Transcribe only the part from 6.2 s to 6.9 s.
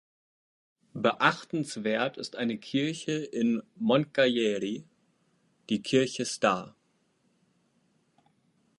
Sta.